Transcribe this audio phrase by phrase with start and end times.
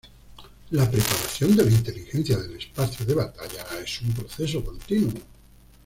[0.71, 5.13] La preparación de la inteligencia del espacio de batalla es un proceso continuo.